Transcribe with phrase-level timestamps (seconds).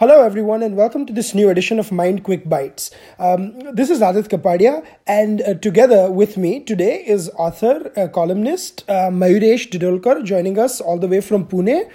[0.00, 2.90] Hello, everyone, and welcome to this new edition of MyInd Quick Bytes.
[3.18, 8.82] Um, this is Aadit Kapadia, and uh, together with me today is author, uh, columnist
[8.88, 11.86] uh, Mayuresh Didolkar, joining us all the way from Pune,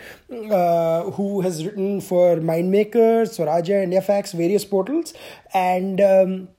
[0.51, 5.15] uh, who has written for Mindmaker, Swarajya, IndiaFacts, various portals,
[5.55, 6.49] and um,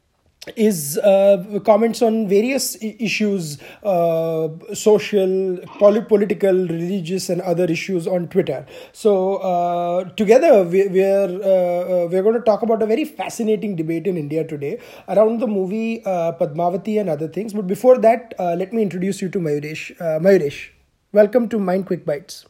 [0.55, 8.65] is uh, comments on various issues, uh, social, political, religious, and other issues on Twitter.
[8.93, 13.75] So uh, together we, we're uh, uh, we're going to talk about a very fascinating
[13.75, 14.79] debate in India today
[15.09, 17.53] around the movie uh, Padmavati and other things.
[17.53, 19.97] But before that, let me introduce you to Mayuresh.
[19.99, 20.69] Mayuresh,
[21.13, 22.47] welcome to MyInd Quick Bytes.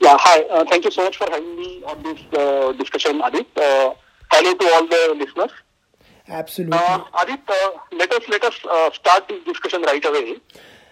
[0.00, 0.64] Yeah, hi.
[0.64, 3.46] thank you so much for having me on this discussion, Aadit.
[4.30, 5.52] hello to all the listeners.
[6.28, 6.78] Absolutely.
[6.78, 10.36] Uh, Aadit, uh, let us let us uh, start this discussion right away.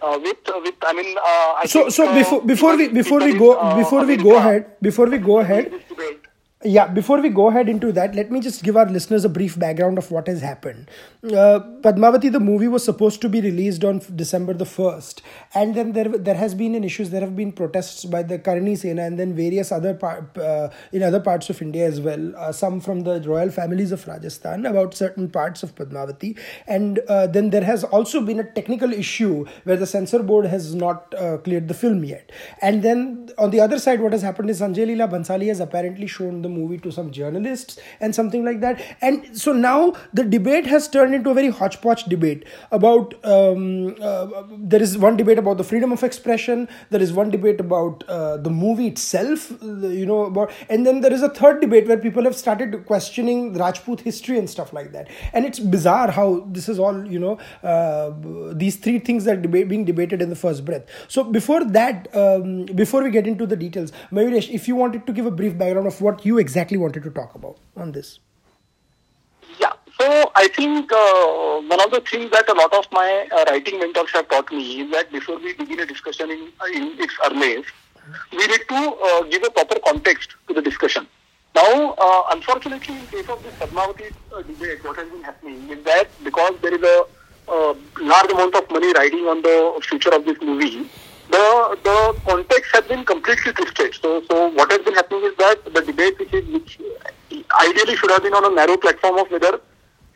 [0.02, 3.32] Uh, with uh, with I mean uh, I so so before before we before we
[3.38, 5.72] go before we go ahead before we go ahead
[6.64, 9.58] yeah, before we go ahead into that, let me just give our listeners a brief
[9.58, 10.90] background of what has happened.
[11.22, 15.20] Uh, Padmavati, the movie, was supposed to be released on December the 1st,
[15.54, 17.10] and then there there has been an issues.
[17.10, 21.02] There have been protests by the Karni Sena and then various other par- uh, in
[21.02, 22.34] other parts of India as well.
[22.34, 27.26] Uh, some from the royal families of Rajasthan about certain parts of Padmavati, and uh,
[27.26, 31.36] then there has also been a technical issue where the censor board has not uh,
[31.38, 32.32] cleared the film yet.
[32.62, 36.06] And then on the other side, what has happened is Sanjay Leela Bhansali has apparently
[36.06, 38.82] shown the movie to some journalists and something like that.
[39.00, 44.42] And so now the debate has turned into a very hodgepodge debate about um, uh,
[44.74, 48.36] there is one debate about the freedom of expression, there is one debate about uh,
[48.36, 52.24] the movie itself, you know, about, and then there is a third debate where people
[52.24, 55.08] have started questioning Rajput history and stuff like that.
[55.32, 58.12] And it's bizarre how this is all, you know, uh,
[58.52, 60.84] these three things are deba- being debated in the first breath.
[61.08, 65.12] So before that, um, before we get into the details, Mayuresh, if you wanted to
[65.12, 68.18] give a brief background of what you exactly wanted to talk about on this?
[69.62, 70.06] Yeah, so
[70.42, 74.10] I think uh, one of the things that a lot of my uh, writing mentors
[74.18, 76.42] have taught me is that before we begin a discussion in,
[76.78, 77.72] in its earliest,
[78.38, 81.06] we need to uh, give a proper context to the discussion.
[81.54, 85.84] Now, uh, unfortunately, in case of this Padmavati uh, debate, what has been happening is
[85.84, 86.96] that because there is a
[87.56, 89.56] uh, large amount of money riding on the
[89.88, 90.90] future of this movie,
[91.30, 93.94] the the context has been completely twisted.
[93.94, 96.78] So so what has been happening is that the debate which is which
[97.60, 99.60] ideally should have been on a narrow platform of whether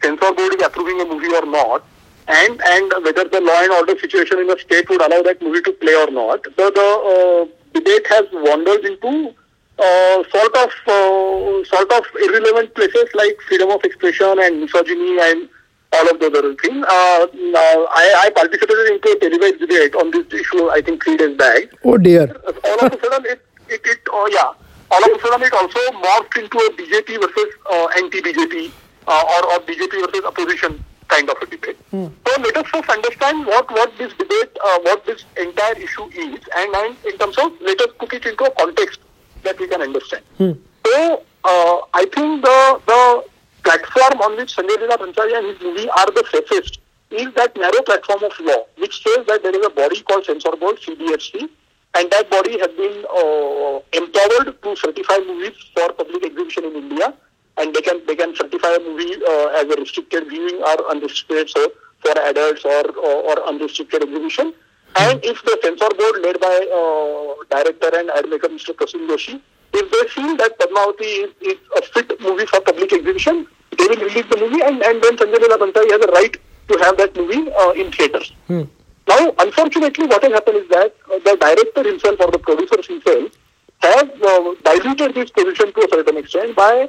[0.02, 1.84] censor board is approving a movie or not,
[2.28, 5.62] and and whether the law and order situation in the state would allow that movie
[5.62, 6.44] to play or not.
[6.56, 9.34] So the uh, debate has wandered into
[9.78, 15.48] uh, sort of uh, sort of irrelevant places like freedom of expression and misogyny and
[15.92, 16.84] all of those other things.
[16.84, 21.36] Uh, I, I participated in a televised debate on this issue, I think, three days
[21.36, 21.64] back.
[21.84, 22.28] Oh, dear.
[22.64, 24.52] All of a sudden, it, it, it oh, yeah.
[24.90, 28.70] All of a sudden, it also morphed into a BJP versus uh, anti-BJP
[29.06, 31.76] uh, or, or BJP versus opposition kind of a debate.
[31.90, 32.08] Hmm.
[32.26, 36.40] So let us first understand what, what this debate, uh, what this entire issue is,
[36.56, 39.00] and, and in terms of, let us put it into a context
[39.42, 40.22] that we can understand.
[40.36, 40.52] Hmm.
[40.86, 43.24] So, uh, I think the, the
[43.68, 46.80] platform on which Sanjay Leela Bhansali and his movie are the safest
[47.10, 50.52] is that narrow platform of law, which says that there is a body called Censor
[50.60, 51.48] Board, CBFC,
[51.94, 57.14] and that body has been uh, empowered to certify movies for public exhibition in India,
[57.58, 61.50] and they can they can certify a movie uh, as a restricted viewing or unrestricted,
[61.50, 64.52] so for adults or, or, or unrestricted exhibition.
[64.96, 68.74] And if the censor board led by uh, director and ad maker Mr.
[68.74, 69.40] Prasoon Joshi,
[69.72, 73.46] if they feel that Padmavati is, is a fit movie for public exhibition,
[73.76, 76.36] they will release the movie and, and then Sanjay Leela Bhansali has a right
[76.68, 78.32] to have that movie uh, in theatres.
[78.46, 78.62] Hmm.
[79.06, 83.32] Now, unfortunately, what has happened is that uh, the director himself or the producers himself
[83.80, 86.88] have uh, diluted this position to a certain extent by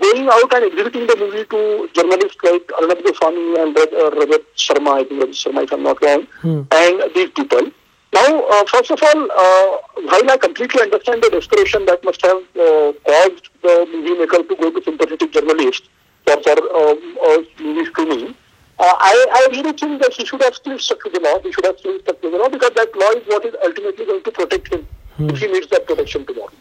[0.00, 5.00] going out and exhibiting the movie to journalists like Arnab Goswami and uh, Rajat Sharma,
[5.00, 6.62] I think Rajat Sharma if I'm not wrong, hmm.
[6.70, 7.70] and these people.
[8.12, 12.42] Now, uh, first of all, uh, while I completely understand the desperation that must have
[12.56, 15.88] uh, caused the movie maker to go to sympathetic journalists,
[16.24, 18.34] for, for um, uh, movie screening.
[18.78, 21.40] Uh, I, I really think that he should have still stuck to the law.
[21.42, 24.06] He should have still stuck to the law because that law is what is ultimately
[24.06, 24.86] going to protect him
[25.16, 25.30] hmm.
[25.30, 26.52] if he needs that protection tomorrow.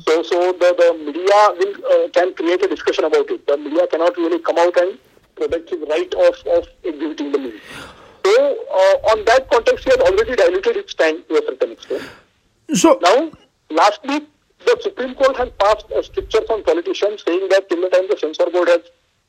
[0.00, 3.46] So, so the, the media will uh, can create a discussion about it.
[3.46, 4.98] The media cannot really come out and
[5.34, 7.60] protect his right of, of exhibiting the movie.
[8.26, 8.34] So,
[8.80, 12.02] uh, on that context, he has already diluted its stand to a certain extent.
[12.74, 13.30] So now,
[13.70, 14.26] lastly,
[14.66, 18.18] the Supreme Court has passed a stricture on politicians saying that till the time the
[18.18, 18.80] censor board has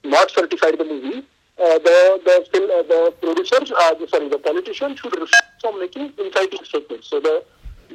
[0.03, 1.19] not certified the movie,
[1.59, 5.79] uh, the the still uh, the producers, uh, the, sorry, the politicians should refrain from
[5.79, 7.07] making inciting statements.
[7.09, 7.43] So the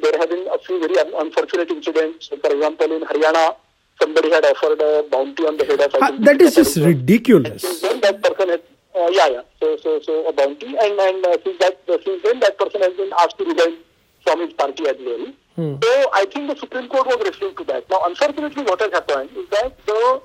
[0.01, 0.95] there have been a few very
[1.25, 2.27] unfortunate incidents.
[2.29, 3.55] For example, in Haryana,
[4.01, 5.95] somebody had offered a bounty on the head of.
[5.95, 7.63] Uh, that is just ridiculous.
[7.63, 8.61] And then that person had,
[8.95, 9.41] uh, yeah, yeah.
[9.59, 12.81] So, so, so a bounty, and and uh, since that, uh, since then that person
[12.81, 13.77] has been asked to resign
[14.23, 15.25] from his party as well.
[15.55, 15.75] Hmm.
[15.83, 17.89] So I think the Supreme Court was referring to that.
[17.89, 20.21] Now, unfortunately, what has happened is that the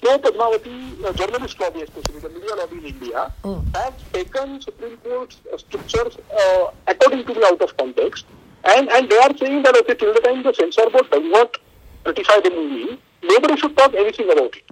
[0.00, 3.60] pro Padmavati uh, journalist lobby, especially the media lobby in India, Hmm.
[3.74, 8.26] has taken Supreme Court's uh, strictures uh, according to me out of context,
[8.64, 11.56] and and they are saying that okay, till the time the censor board does not
[12.04, 14.64] criticize the movie, nobody should talk anything about it.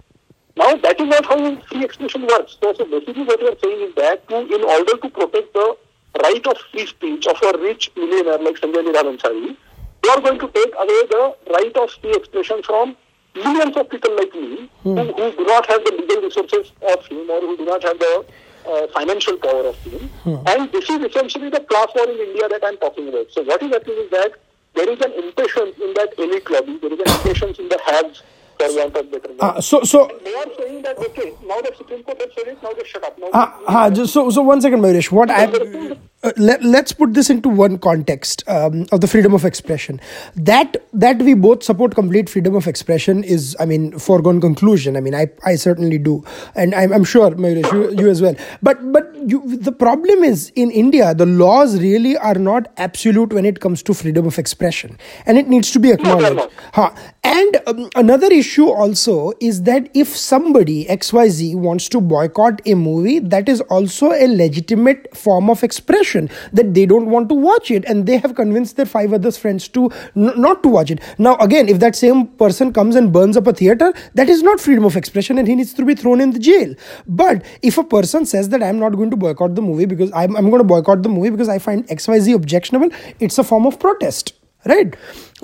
[0.57, 1.39] Now, that is not how
[1.69, 2.57] free expression works.
[2.61, 5.77] So, so basically what we are saying is that to, in order to protect the
[6.23, 9.57] right of free speech of a rich millionaire like Sanjay Leela Bhansali,
[10.05, 12.97] you are going to take away the right of free expression from
[13.35, 17.31] millions of people like me who, who do not have the legal resources of him
[17.31, 18.25] or who do not have the
[18.67, 20.11] uh, financial power of him.
[20.47, 23.31] And this is essentially the class war in India that I am talking about.
[23.31, 24.33] So what is happening is that
[24.75, 28.23] there is an impatience in that elite lobby, there is an impatience in the haves
[28.61, 29.41] for want of better word.
[29.41, 32.63] Uh, so, so They are saying that okay, now the Supreme Court has said it,
[32.63, 33.19] now just shut up.
[33.19, 35.11] Now Uh, uh, just so, so one second, Mayuresh.
[35.11, 39.45] What I uh, let, let's put this into one context um, of the freedom of
[39.45, 40.01] expression.
[40.37, 44.97] That that we both support complete freedom of expression is, I mean, foregone conclusion.
[44.97, 46.23] I mean, I, I certainly do,
[46.55, 48.35] and I'm, I'm sure Mayuresh, you, you as well.
[48.63, 53.47] But but you, the problem is in India, the laws really are not absolute when
[53.47, 56.37] it comes to freedom of expression, and it needs to be acknowledged.
[56.37, 56.53] not.
[56.75, 56.91] Huh.
[57.23, 63.19] And um, another issue also is that if somebody XYZ wants to boycott a movie,
[63.19, 67.85] that is also a legitimate form of expression that they don't want to watch it
[67.85, 71.01] and they have convinced their five other friends to n- not to watch it.
[71.19, 74.59] Now, again, if that same person comes and burns up a theater, that is not
[74.59, 76.75] freedom of expression and he needs to be thrown in the jail.
[77.07, 80.35] But if a person says that I'm not going to boycott the movie because I'm,
[80.37, 82.89] I'm going to boycott the movie because I find XYZ objectionable,
[83.19, 84.95] it's a form of protest right.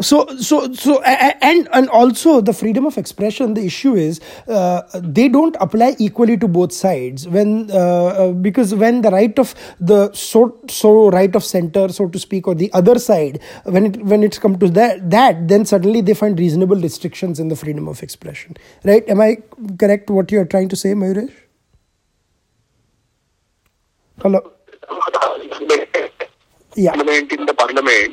[0.01, 5.29] So so so and and also the freedom of expression the issue is uh, they
[5.29, 7.27] don't apply equally to both sides.
[7.27, 12.09] When uh, uh, because when the right of the so so right of center so
[12.09, 15.65] to speak or the other side when it when it's come to that that then
[15.65, 18.55] suddenly they find reasonable restrictions in the freedom of expression.
[18.85, 19.09] Right?
[19.09, 19.39] Am i
[19.79, 21.33] correct what you are trying to say mayuresh?
[24.21, 24.53] Hello
[26.77, 28.13] yeah in the parliament.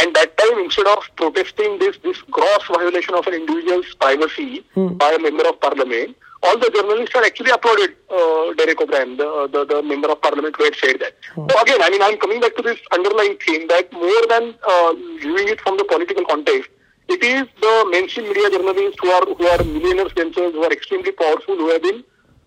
[0.00, 5.10] And that time, instead of protesting this this gross violation of an individual's privacy by
[5.18, 9.64] a member of parliament, all the journalists had actually applauded uh, Derek O'Brien, the, the
[9.64, 11.14] the member of parliament who had said that.
[11.34, 14.92] So again, I mean, I'm coming back to this underlying theme that more than uh,
[15.20, 16.70] viewing it from the political context,
[17.08, 21.12] it is the mainstream media journalists who are who are millionaires themselves, who are extremely
[21.12, 22.02] powerful, who have been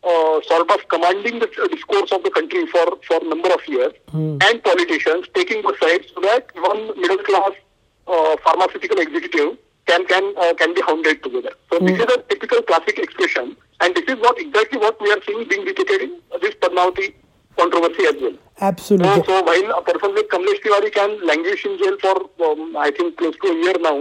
[0.05, 3.93] uh, sort of commanding the discourse of the country for for a number of years,
[4.13, 7.51] and politicians taking the side so that one middle class
[8.07, 9.57] uh, pharmaceutical executive
[9.87, 11.53] can can uh, can be hounded together.
[11.71, 15.21] So this is a typical classic expression, and this is what exactly what we are
[15.27, 16.11] seeing being repeated in
[16.41, 17.13] this Padmavati
[17.57, 18.37] controversy as well.
[18.61, 22.15] Absolutely so while a person like Kamlesh Tiwari can languish in jail for,
[22.49, 23.97] um, I think, close to a year now,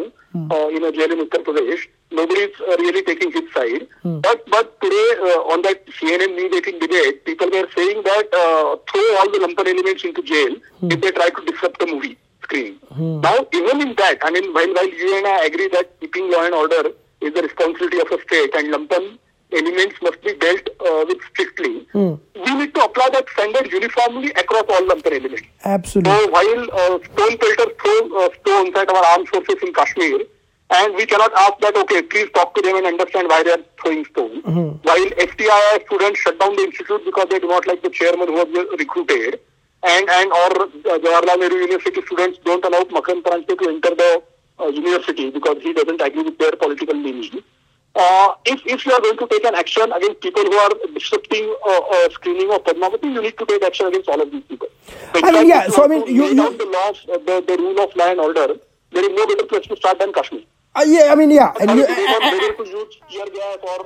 [0.50, 3.86] uh, in a jail in Uttar Pradesh, nobody is uh, really taking his side.
[4.02, 8.76] But but today, uh, on that CNN News 18 debate, people were saying that uh,
[8.90, 10.56] throw all the lumpen elements into jail
[10.90, 12.78] if they try to disrupt the movie screening.
[12.96, 16.44] Now, even in that, I mean, while, while you and I agree that keeping law
[16.44, 16.90] and order
[17.20, 19.18] is the responsibility of a state and lumpen
[19.52, 24.64] elements must be dealt uh, with strictly, we need to apply that standard uniformly across
[24.68, 25.42] all lumpen elements.
[25.64, 30.20] absolutely So while uh, stone pelters throw uh, stones at our armed forces in Kashmir,
[30.78, 33.64] and we cannot ask that, okay, please talk to them and understand why they are
[33.80, 34.42] throwing stones.
[34.44, 38.34] While FTI students shut down the institute because they do not like the chairman who
[38.34, 39.40] was recruited,
[39.82, 44.22] and, and or uh, Jawaharlal Nehru University students don't allow Makarand Paranjape to enter the
[44.60, 47.42] uh, university because he doesn't agree with their political leaning.
[47.96, 51.54] Uh, if, if you are going to take an action against people who are disrupting
[51.66, 54.66] uh, uh, screening of Padmavati, you need to take action against all of these people.
[55.14, 57.78] So I mean, yeah, so I mean, you- you- the laws, uh, the, the rule
[57.84, 58.48] of law and order,
[58.90, 60.42] there is no better place to start than Kashmir.
[60.76, 63.80] Uh, yeah i mean yeah and you, you not able to use tear gas or,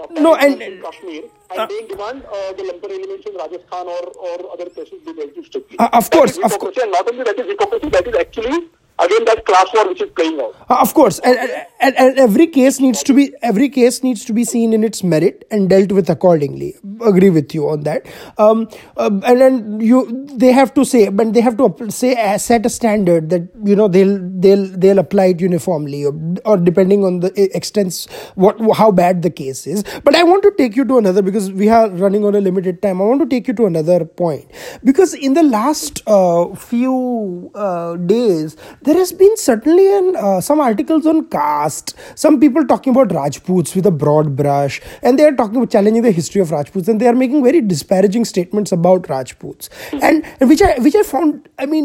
[0.00, 4.36] uh, No, and- Kashmir, and they demand uh, the lumpen elements in Rajasthan or, or
[4.54, 5.76] other places be dealt with strictly.
[5.78, 6.76] Uh, of course, of course.
[6.82, 8.58] and not only that is hypocrisy, that is actually
[9.04, 10.54] again that class war which is playing out.
[10.68, 11.18] Uh, of course.
[11.20, 11.38] And,
[11.80, 15.02] and, and every case needs to be every case needs to be seen in its
[15.02, 16.74] merit and dealt with accordingly.
[17.00, 18.06] Agree with you on that.
[18.38, 22.38] Um, um, and then you they have to say but they have to say uh,
[22.38, 26.14] set a standard that you know they'll they'll they'll apply it uniformly or,
[26.44, 29.84] or depending on the extent what how bad the case is.
[30.04, 32.82] But i want to take you to another because we are running on a limited
[32.82, 33.00] time.
[33.00, 34.50] I want to take you to another point.
[34.84, 38.56] Because in the last uh, few uh, days
[38.90, 43.76] there has been certainly an, uh, some articles on caste, some people talking about Rajputs
[43.76, 47.00] with a broad brush, and they are talking about challenging the history of Rajputs, and
[47.00, 51.48] they are making very disparaging statements about Rajputs, and, and which I which I found,
[51.56, 51.84] I mean,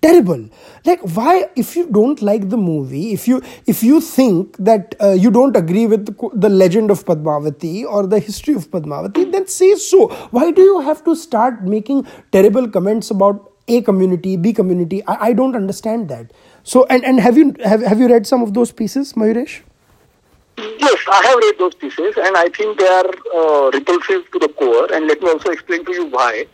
[0.00, 0.48] terrible.
[0.86, 5.10] Like, why, if you don't like the movie, if you if you think that uh,
[5.10, 9.46] you don't agree with the, the legend of Padmavati or the history of Padmavati, then
[9.46, 10.08] say so.
[10.30, 15.04] Why do you have to start making terrible comments about a community, B community?
[15.06, 16.32] I, I don't understand that.
[16.64, 19.60] So, and, and have you have, have you read some of those pieces, Mayuresh?
[20.56, 24.48] Yes, I have read those pieces, and I think they are uh, repulsive to the
[24.48, 24.92] core.
[24.92, 26.46] And let me also explain to you why.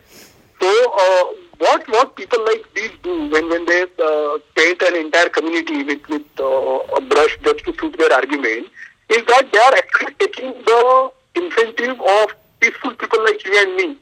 [0.61, 1.23] So, uh,
[1.57, 6.07] what what people like these do when when they uh, paint an entire community with
[6.07, 8.67] with uh, a brush just to suit their argument
[9.09, 13.97] is that they are actually taking the incentive of peaceful people like you and me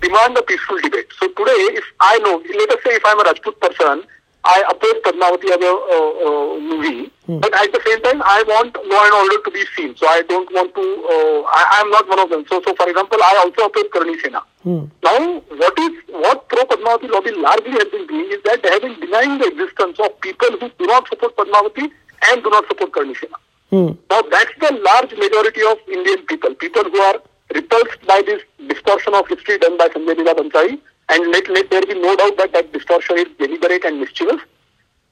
[0.00, 1.08] demand a peaceful debate.
[1.18, 4.04] So today, if I know, let us say if I'm a Rajput person,
[4.46, 7.38] I oppose Padmavati as a uh, uh, movie, Hmm.
[7.40, 9.96] but at the same time, I want law and order to be seen.
[9.96, 10.82] So I don't want to.
[10.82, 12.44] Uh, I am not one of them.
[12.50, 14.42] So, so for example, I also oppose Karni Sena.
[14.62, 14.84] Hmm.
[15.02, 18.82] Now, what is what pro Padmavati lobby largely has been doing is that they have
[18.82, 21.90] been denying the existence of people who do not support Padmavati
[22.28, 23.40] and do not support Karni Sena.
[23.70, 23.96] Hmm.
[24.10, 27.22] Now, that's the large majority of Indian people, people who are
[27.54, 30.80] repulsed by this distortion of history done by Sanjay Leela Bhansali.
[31.08, 34.40] And let, let there be no doubt that that distortion is deliberate and mischievous.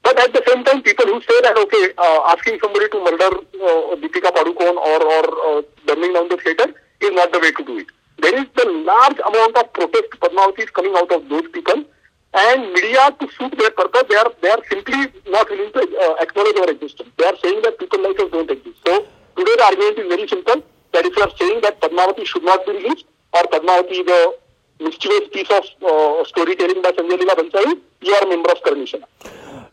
[0.03, 3.29] But at the same time, people who say that, okay, uh, asking somebody to murder
[3.29, 7.63] uh, Deepika Padukone or, or uh, burning down the theatre is not the way to
[7.63, 7.87] do it.
[8.19, 11.85] There is the large amount of protest Padmavati is coming out of those people.
[12.33, 16.15] And media, to suit their purpose, they are they are simply not willing to uh,
[16.19, 17.09] acknowledge our existence.
[17.17, 18.77] They are saying that people like us don't exist.
[18.85, 19.05] So
[19.37, 20.63] today the argument is very simple.
[20.93, 24.83] That if you are saying that Padmavati should not be released or Padmavati is a
[24.83, 28.87] mischievous piece of uh, storytelling by Sanjay Leela Bhansali, you are a member of Karni
[28.87, 29.05] Sena.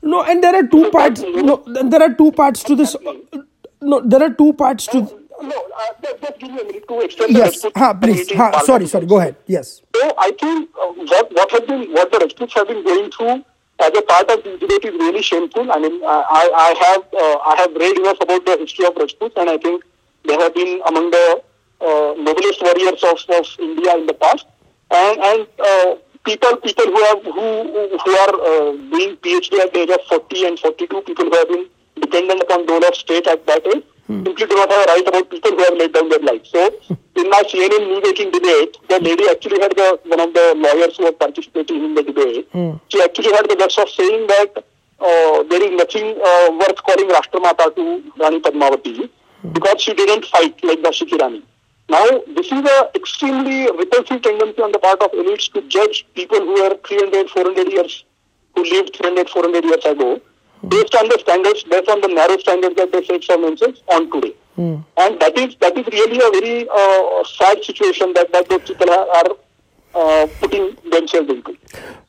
[0.03, 1.21] No, and there are two parts.
[1.23, 2.97] No, there are two parts to this.
[3.83, 5.01] No, there are two parts to.
[5.43, 8.33] No, uh, just, just give me a minute to the Yes, Rajput ha, please.
[8.33, 9.07] Ha, sorry, sorry.
[9.07, 9.37] Go ahead.
[9.47, 9.83] Yes.
[9.97, 13.45] So I think uh, what what has been what the Rajputs have been going through
[13.81, 15.73] as a part of this debate is really shameful.
[15.73, 18.95] I mean, I I I have uh, I have read enough about the history of
[18.97, 19.83] Rajputs, and I think
[20.27, 21.43] they have been among the
[21.81, 24.47] uh, noblest warriors of, of India in the past,
[24.91, 29.81] and and uh, people people who have who who are uh, doing PhD at the
[29.81, 31.67] age of 40 and 42, people who have been
[32.01, 35.31] dependent upon dole of state at that age, simply do not have a right about
[35.31, 36.51] people who have laid down their lives.
[36.51, 36.61] So,
[37.17, 40.97] in my CNN news making debate, the lady actually had the one of the lawyers
[40.97, 42.49] who was participating in the debate.
[42.89, 44.65] She actually had the guts of saying that
[45.01, 49.09] uh, there is nothing uh, worth calling Rashtramata to Rani Padmavati
[49.53, 51.43] because she didn't fight like Jhansi ki Rani.
[51.89, 52.07] Now,
[52.37, 56.63] this is a extremely repulsive tendency on the part of elites to judge people who
[56.63, 58.05] are 300, 400 years,
[58.55, 60.21] who lived 300, 400 years ago,
[60.69, 64.11] based on the standards, based on the narrow standards that they set for themselves on
[64.13, 64.35] today.
[64.99, 68.91] And that is that is really a very uh, sad situation that, that those people
[68.91, 69.31] are, are
[69.95, 71.57] uh, putting themselves into.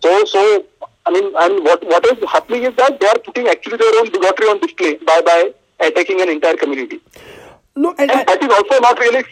[0.03, 0.65] So, so
[1.05, 4.11] I mean, and what what is happening is that they are putting actually their own
[4.11, 7.01] bigotry on display by by attacking an entire community.
[7.75, 9.23] No, and, And that is also not really.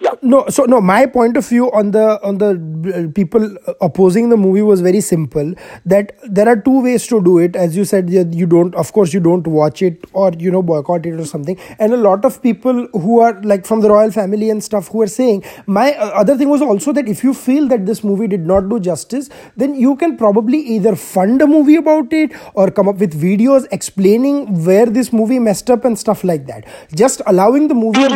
[0.00, 0.14] Yeah.
[0.22, 2.48] no so no my point of view on the on the
[2.94, 5.54] uh, people opposing the movie was very simple
[5.86, 7.56] that there are two ways to do it.
[7.56, 11.06] As you said you don't of course you don't watch it or you know boycott
[11.06, 11.58] it or something.
[11.78, 15.02] And a lot of people who are like from the royal family and stuff who
[15.02, 18.26] are saying my uh, other thing was also that if you feel that this movie
[18.26, 22.70] did not do justice then you can probably either fund a movie about it or
[22.70, 26.64] come up with videos explaining where this movie messed up and stuff like that.
[26.94, 28.08] Just allowing the movie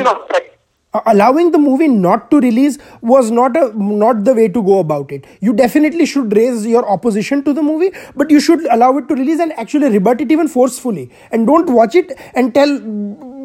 [1.07, 5.13] allowing the movie not to release was not a not the way to go about
[5.13, 5.27] it.
[5.41, 9.15] You definitely should raise your opposition to the movie but you should allow it to
[9.15, 11.11] release and actually rebut it even forcefully.
[11.31, 12.79] And don't watch it and tell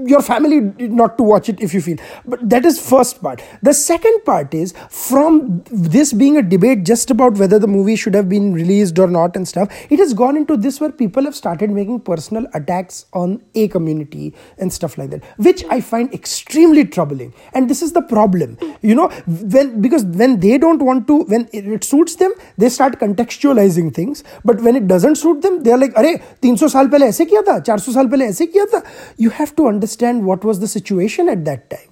[0.07, 0.61] your family
[1.01, 4.55] not to watch it if you feel but that is first part the second part
[4.55, 8.99] is from this being a debate just about whether the movie should have been released
[8.99, 12.47] or not and stuff it has gone into this where people have started making personal
[12.55, 17.83] attacks on a community and stuff like that which i find extremely troubling and this
[17.83, 19.09] is the problem you know
[19.57, 23.93] when because when they don't want to when it, it suits them they start contextualizing
[23.95, 27.25] things but when it doesn't suit them they are like अरे 300 साल पहले ऐसे
[27.25, 28.83] किया था 400 साल पहले ऐसे किया था
[29.17, 31.90] you have to understand what was the situation at that time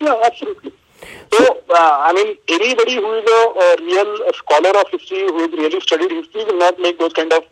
[0.00, 0.72] Yeah, absolutely.
[1.32, 5.52] So, uh, I mean, anybody who is a, a real scholar of history, who has
[5.52, 7.42] really studied history, will not make those kind of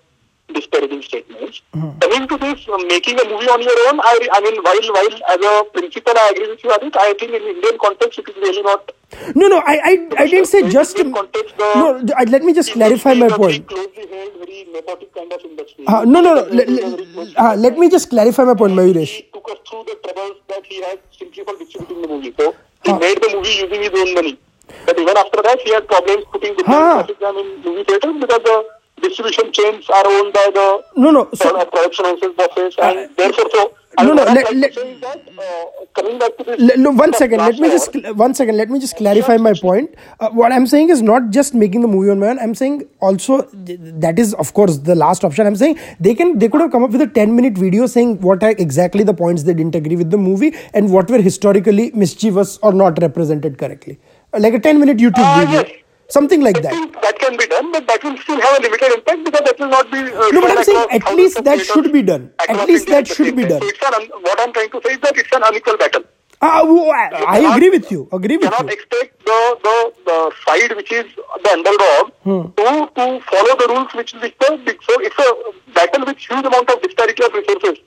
[0.52, 1.60] disparaging statements.
[1.72, 5.12] Coming to this, uh, making a movie on your own, I, I mean, while while
[5.34, 6.96] as a principle, I agree with you, Aadit.
[6.96, 8.92] I think in Indian context, it is really not.
[9.34, 10.96] No, no, I, I, I didn't say In just.
[10.98, 13.72] Indian context, the No, I- let me just clarify my industry is a point.
[13.72, 13.94] Held,
[14.38, 15.84] very kind of industry.
[15.86, 16.42] Uh, no, no, no.
[16.46, 19.14] It is Let, a very close- uh, let me just clarify my point, Mayuresh.
[19.48, 22.34] He through the troubles that he had simply for distributing the movie.
[22.38, 22.98] So he Huh.
[22.98, 24.38] made the movie using his own money.
[24.84, 27.06] But even after that, he had problems putting the Huh.
[27.18, 31.28] film in movie theaters because the distribution chains are owned by the No, no.
[31.34, 33.72] so, uh, production houses, bosses, and therefore, so.
[34.00, 36.60] No, no, let- let- to say is that, uh, coming back to this.
[36.60, 37.40] Le- no, one uh.
[37.46, 38.56] Let me just one second.
[38.56, 39.90] Let me just clarify my point.
[40.20, 42.38] Uh, what I'm saying is not just making the movie on my own.
[42.38, 43.40] I'm saying also
[43.70, 45.46] th- that is of course the last option.
[45.48, 48.20] I'm saying they can they could have come up with a 10 minute video saying
[48.20, 51.90] what are exactly the points they didn't agree with the movie and what were historically
[52.06, 53.98] mischievous or not represented correctly.
[54.32, 55.76] Uh, Like a 10 minute YouTube Ah, video, yes.
[56.10, 56.70] Something like I that.
[56.72, 59.58] think that can be done, but that will still have a limited impact because that
[59.58, 59.98] will not be.
[59.98, 62.30] Uh, No, but I'm saying at least that should be done.
[62.48, 63.60] At least that should be done.
[63.60, 66.04] So it's an, what I'm trying to say is that it's an unequal battle.
[66.40, 68.08] Ah, I, I agree with you.
[68.12, 68.50] Agree with you.
[68.50, 71.06] cannot expect the, the, the side which is
[71.44, 72.42] the underdog Hmm.
[72.56, 74.78] to, to follow the rules which which the big.
[74.88, 77.78] So it's a battle with huge amount of disparity of resources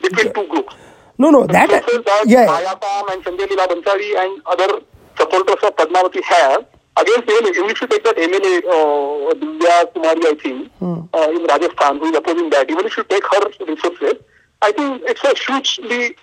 [0.00, 0.74] between two groups.
[1.18, 2.46] No, no, that that yeah.
[2.46, 4.80] Ayapam and Sanjay Leela Bhansali and other
[5.18, 6.66] supporters of Padmavati have
[6.96, 7.50] against MLA.
[7.50, 11.00] Even if you take that MLA, uh, Diya Kumari, I think, Hmm.
[11.12, 14.14] uh, in Rajasthan, who is opposing that, even if you take her resources,
[14.62, 16.16] I think it's a hugely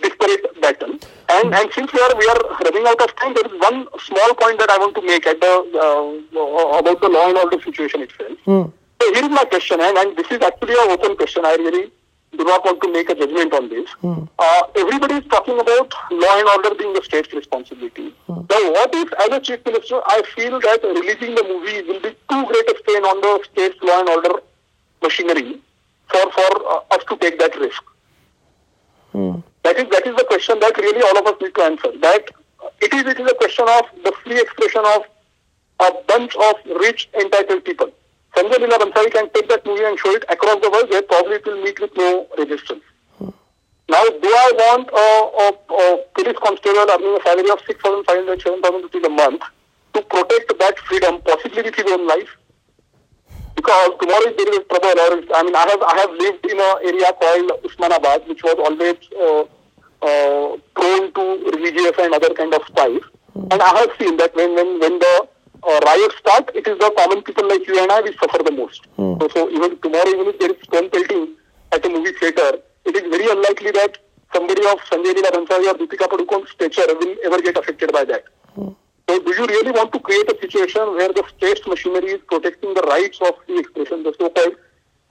[0.00, 0.98] disparate battle.
[1.30, 4.34] And and since we are we are running out of time, there is one small
[4.42, 5.52] point that I want to make at the
[5.86, 8.38] uh, about the law and order situation itself.
[8.46, 11.44] So here is my question, and, and this is actually an open question.
[11.44, 11.90] I really
[12.36, 13.88] do not want to make a judgment on this.
[14.38, 18.14] Uh, everybody is talking about law and order being the state's responsibility.
[18.28, 22.10] Now, what if, as a chief minister, I feel that releasing the movie will be
[22.30, 24.34] too great a strain on the state's law and order
[25.02, 25.60] machinery
[26.08, 27.82] for for uh, us to take that risk?
[29.64, 31.90] That is that is the question that really all of us need to answer.
[32.00, 32.30] That
[32.80, 35.02] it is it is a question of the free expression of
[35.80, 37.90] a bunch of rich entitled people.
[38.36, 41.36] Sanjay Leela Bhansali can take that movie and show it across the world where probably
[41.36, 42.82] it will meet with no resistance.
[43.88, 45.06] Now, do I want a,
[45.42, 49.42] a, a police constable earning a salary of 6,500, 7,000 rupees a month
[49.94, 52.28] to protect that freedom, possibly with his own life?
[53.56, 56.60] Because tomorrow if there is trouble, or I mean, I have I have lived in
[56.60, 59.42] an area called Usmanabad, which was always uh,
[60.04, 63.02] uh, prone to religious and other kind of strife,
[63.50, 65.28] and I have seen that when when when the
[65.62, 68.52] uh, riots start, it is the common people like you and I which suffer the
[68.52, 68.86] most.
[68.96, 71.34] So, so even tomorrow, even if there is stone pelting
[71.72, 73.98] at a movie theater, it is very unlikely that
[74.32, 78.24] somebody of Sanjay Leela Bhansali or Deepika Padukone's stature will ever get affected by that.
[79.08, 82.74] So do you really want to create a situation where the state's machinery is protecting
[82.74, 84.54] the rights of free expression, the so-called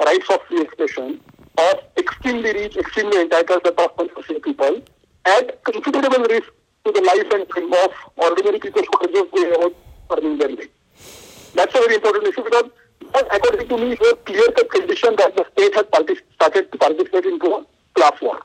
[0.05, 1.19] rights of free expression
[1.57, 4.81] of extremely rich, extremely entitled, the top 1% people
[5.25, 6.49] at considerable risk
[6.85, 9.73] to the life and limb of ordinary people who are just going about
[10.09, 10.69] living?
[11.55, 12.69] That's a very important issue because
[13.13, 15.85] according to me, is a clear-cut condition that the state has
[16.35, 18.39] started to participate into class war.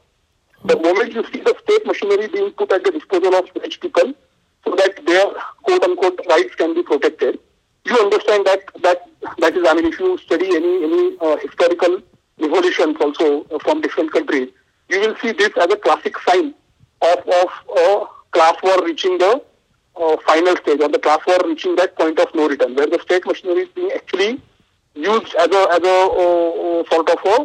[0.65, 4.15] The moment you see the state machinery being put at the disposal of rich people
[4.65, 5.27] so that their
[5.65, 7.39] quote-unquote rights can be protected,
[7.85, 12.01] you understand that that that is, I mean, if you study any any uh, historical
[12.39, 14.51] revolutions also uh, from different countries,
[14.89, 16.55] you will see this as a classic sign
[17.01, 19.43] of of a class war reaching the
[19.97, 23.27] uh, final stage or the war reaching that point of no return, where the state
[23.27, 24.41] machinery is being actually
[24.95, 27.37] used as a as a uh, uh, sort of a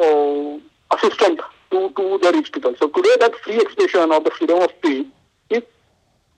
[0.00, 2.74] uh, assistant to, to the rich people.
[2.78, 5.06] So today, that free expression or the freedom of speech
[5.50, 5.62] is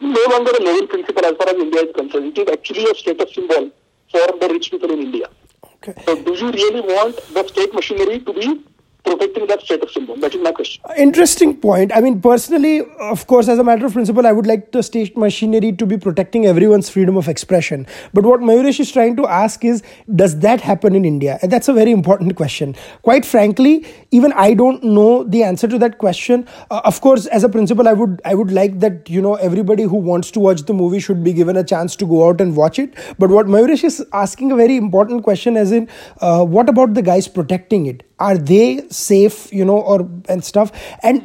[0.00, 2.36] no longer a novel principle as far as India is concerned.
[2.36, 3.70] It is actually a status symbol
[4.10, 5.28] for the rich people in India.
[5.64, 5.94] Okay.
[6.04, 8.64] So do you really want the state machinery to be
[9.08, 10.16] protecting that status symbol?
[10.16, 10.82] That is my question.
[10.96, 11.92] Interesting point.
[11.94, 15.16] I mean, personally, of course, as a matter of principle, I would like the state
[15.16, 17.86] machinery to be protecting everyone's freedom of expression.
[18.12, 19.82] But what Mayuresh is trying to ask is,
[20.14, 21.38] does that happen in India?
[21.42, 22.74] And that's a very important question.
[23.02, 26.46] Quite frankly, even I don't know the answer to that question.
[26.70, 29.84] Uh, of course, as a principle, I would I would like that you know everybody
[29.84, 32.56] who wants to watch the movie should be given a chance to go out and
[32.56, 32.94] watch it.
[33.18, 35.88] But what Mayuresh is asking a very important question, as in,
[36.20, 38.07] uh, what about the guys protecting it?
[38.18, 40.72] Are they safe, you know, or and stuff?
[41.02, 41.22] And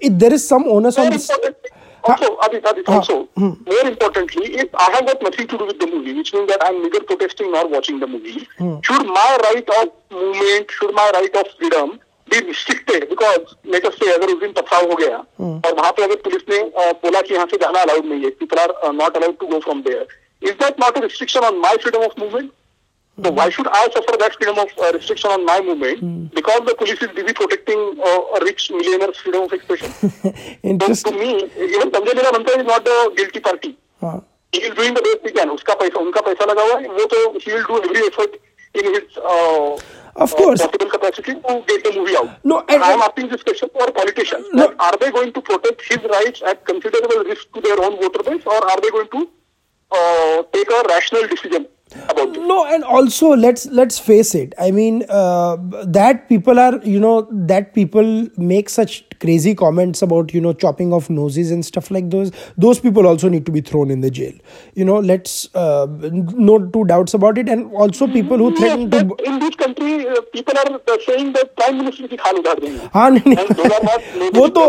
[0.00, 1.30] it, there is some onus on this.
[2.04, 5.86] also, Adit, Adit, also, more importantly, if I have got nothing to do with the
[5.86, 8.40] movie, which means that I'm neither protesting nor watching the movie,
[8.82, 13.08] should my right of movement, should my right of freedom be restricted?
[13.08, 15.16] Because let us say अगर उस दिन पथराव हो गया
[15.68, 18.30] और वहाँ पे अगर पुलिस ने अ, बोला कि यहाँ से जाना अलाउड नहीं है,
[18.40, 20.04] people are uh, not allowed to go from there.
[20.50, 22.50] Is that not a restriction on my freedom of movement?
[23.22, 26.24] So why should I suffer that freedom of uh, restriction on my movement Hmm.
[26.38, 29.90] because the police is busy protecting uh, a rich millionaire's freedom of expression?
[29.92, 30.32] so to
[30.62, 31.18] Interesting.
[31.18, 31.30] me,
[31.76, 33.76] even Sanjay Leela Bhanta is not the guilty party.
[34.02, 34.22] हाँ.
[34.52, 35.50] He is doing the best he can.
[35.50, 38.34] उसका पैसा उनका पैसा लगा हुआ है वो तो he will do every effort
[38.80, 39.78] in his uh,
[40.24, 40.60] Of course.
[40.60, 42.32] uh, possible capacity to get the movie out.
[42.44, 44.46] No, and- I am asking this question for politicians.
[44.52, 44.66] No.
[44.66, 48.22] That are they going to protect his rights at considerable risk to their own voter
[48.30, 49.22] base, or are they going to
[50.00, 51.66] uh, take a rational decision?
[52.16, 54.54] No and also let's let's face it.
[54.58, 60.34] I mean uh, that people are you know that people make such crazy comments about
[60.36, 62.32] you know chopping off noses and stuff like those
[62.66, 64.32] those people also need to be thrown in the jail
[64.80, 65.86] you know let's uh,
[66.50, 70.06] no two doubts about it and also people who Yes, threaten to in this country,
[70.08, 72.88] uh, people are uh, saying that prime minister की खाल उधार देंगे.
[72.94, 74.62] हाँ नहीं नहीं वो तो.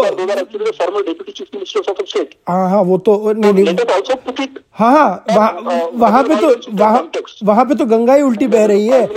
[2.49, 4.47] हाँ हाँ वो तो नहीं नहीं
[4.79, 4.91] हाँ
[5.31, 5.51] हाँ
[5.93, 7.11] वहाँ पे तो वहाँ
[7.43, 9.07] वहाँ पे तो गंगा ही उल्टी बह रही है.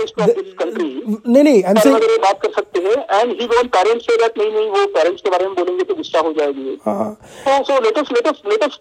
[1.27, 5.35] नहीं नहीं बात कर सकते हैं एंड ही पेरेंट्स से नहीं नहीं वो पेरेंट्स के
[5.35, 7.07] बारे में बोलेंगे तो गुस्सा हो जाएगी हाँ
[7.59, 8.79] us let us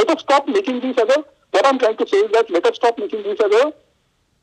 [0.00, 1.24] let us stop making this as a
[1.56, 3.72] what I'm trying to say is that let us stop making this as a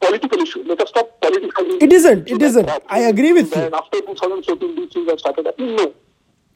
[0.01, 0.63] political issue.
[0.67, 1.77] Let us stop politically.
[1.87, 2.69] It isn't, it isn't.
[2.89, 3.63] I agree with you.
[3.81, 5.75] After 2014, these things have started happening.
[5.75, 5.93] No,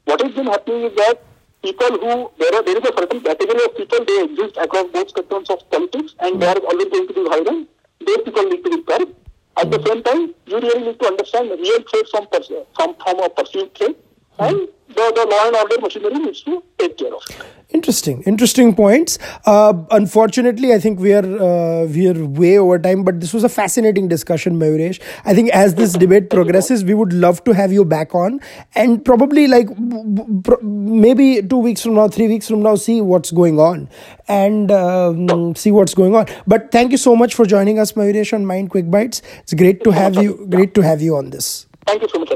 [0.06, 1.22] what has been happening is that
[1.64, 5.14] people who there are there is a certain category of people they exist across both
[5.14, 7.70] spectrums of politics and they are always going to be violent.
[8.06, 9.16] Those people need to be curbed.
[9.58, 12.28] At the same time, you really need to understand the real threat from
[12.76, 13.96] from from a perceived threat,
[14.40, 17.36] and the, the law and order machinery needs to take care of it.
[17.70, 19.18] Interesting, interesting points.
[19.46, 23.44] Uh, unfortunately, I think we are uh, we are way over time, but this was
[23.44, 25.02] a fascinating discussion, Mayuresh.
[25.26, 28.40] I think as this debate progresses, we would love to have you back on,
[28.76, 32.76] and probably like b- b- pro- maybe two weeks from now, three weeks from now,
[32.76, 33.90] see what's going on
[34.30, 36.28] and um, see what's going on.
[36.48, 39.22] But thank you so much for joining us, Mayuresh, on MyInd Quick Bytes.
[39.40, 40.48] It's great to have you.
[40.50, 41.66] Great to have you on this.
[41.86, 42.32] Thank you so much.